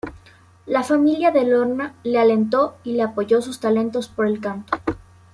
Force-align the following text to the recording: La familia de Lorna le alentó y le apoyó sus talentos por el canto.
La 0.65 0.81
familia 0.81 1.29
de 1.29 1.43
Lorna 1.45 1.93
le 2.03 2.17
alentó 2.17 2.75
y 2.83 2.93
le 2.93 3.03
apoyó 3.03 3.39
sus 3.39 3.59
talentos 3.59 4.07
por 4.07 4.25
el 4.25 4.41
canto. 4.41 4.73